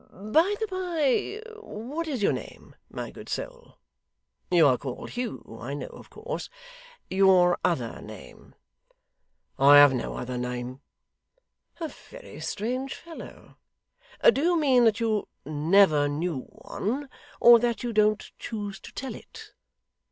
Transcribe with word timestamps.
By 0.13 0.55
the 0.59 0.65
bye, 0.65 1.43
what 1.59 2.07
is 2.07 2.23
your 2.23 2.33
name, 2.33 2.73
my 2.89 3.11
good 3.11 3.29
soul? 3.29 3.77
You 4.49 4.65
are 4.65 4.77
called 4.79 5.11
Hugh, 5.11 5.59
I 5.61 5.75
know, 5.75 5.89
of 5.91 6.09
course 6.09 6.49
your 7.07 7.59
other 7.63 8.01
name?' 8.01 8.55
'I 9.59 9.77
have 9.77 9.93
no 9.93 10.15
other 10.17 10.39
name.' 10.39 10.81
'A 11.79 11.89
very 12.09 12.39
strange 12.39 12.95
fellow! 12.95 13.57
Do 14.33 14.41
you 14.41 14.59
mean 14.59 14.85
that 14.85 14.99
you 14.99 15.27
never 15.45 16.09
knew 16.09 16.47
one, 16.49 17.07
or 17.39 17.59
that 17.59 17.83
you 17.83 17.93
don't 17.93 18.31
choose 18.39 18.79
to 18.79 18.91
tell 18.93 19.13
it? 19.13 19.51